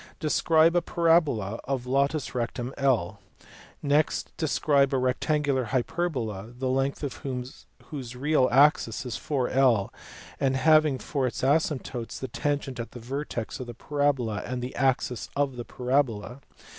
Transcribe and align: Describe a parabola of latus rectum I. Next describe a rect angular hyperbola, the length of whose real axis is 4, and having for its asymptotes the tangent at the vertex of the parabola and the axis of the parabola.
Describe 0.19 0.75
a 0.75 0.81
parabola 0.81 1.59
of 1.65 1.85
latus 1.85 2.33
rectum 2.33 2.73
I. 2.75 3.17
Next 3.83 4.35
describe 4.35 4.95
a 4.95 4.97
rect 4.97 5.29
angular 5.29 5.65
hyperbola, 5.65 6.53
the 6.57 6.69
length 6.69 7.03
of 7.03 7.17
whose 7.21 8.15
real 8.15 8.49
axis 8.51 9.05
is 9.05 9.15
4, 9.15 9.91
and 10.39 10.57
having 10.57 10.97
for 10.97 11.27
its 11.27 11.43
asymptotes 11.43 12.17
the 12.19 12.27
tangent 12.29 12.79
at 12.79 12.93
the 12.93 12.99
vertex 12.99 13.59
of 13.59 13.67
the 13.67 13.75
parabola 13.75 14.37
and 14.43 14.63
the 14.63 14.73
axis 14.75 15.29
of 15.35 15.55
the 15.55 15.65
parabola. 15.65 16.39